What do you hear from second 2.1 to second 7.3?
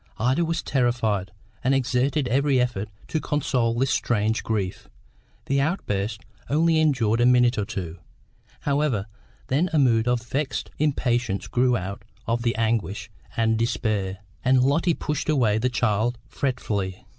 every effort to console this strange grief. The outburst only endured a